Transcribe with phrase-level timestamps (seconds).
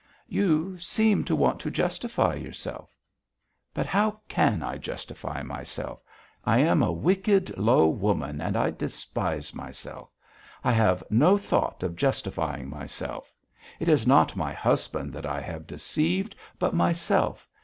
[0.27, 2.89] "You seem to want to justify yourself."
[3.75, 6.01] "How can I justify myself?
[6.43, 10.09] I am a wicked, low woman and I despise myself.
[10.63, 13.31] I have no thought of justifying myself.
[13.79, 17.47] It is not my husband that I have deceived, but myself.